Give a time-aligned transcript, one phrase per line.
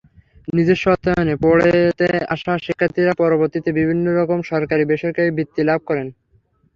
[0.47, 2.05] নিজস্ব অর্থায়নে পড়তে
[2.33, 6.07] আসা শিক্ষার্থীরা পরবর্তীতে বিভিন্নরকম সরকারি-বেসরকারি বৃত্তি লাভ করেন।